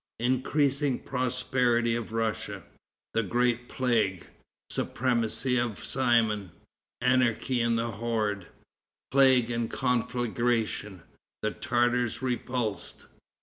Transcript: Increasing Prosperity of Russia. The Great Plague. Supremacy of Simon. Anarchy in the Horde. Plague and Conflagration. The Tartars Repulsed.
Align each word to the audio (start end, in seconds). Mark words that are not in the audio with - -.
Increasing 0.19 0.97
Prosperity 0.97 1.95
of 1.95 2.11
Russia. 2.11 2.63
The 3.13 3.21
Great 3.21 3.69
Plague. 3.69 4.25
Supremacy 4.71 5.59
of 5.59 5.85
Simon. 5.85 6.51
Anarchy 7.01 7.61
in 7.61 7.75
the 7.75 7.91
Horde. 7.91 8.47
Plague 9.11 9.51
and 9.51 9.69
Conflagration. 9.69 11.03
The 11.43 11.51
Tartars 11.51 12.19
Repulsed. 12.23 13.05